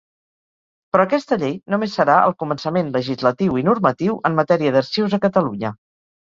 [0.95, 5.75] Però aquesta llei només serà el començament legislatiu i normatiu en matèria d'arxius a Catalunya.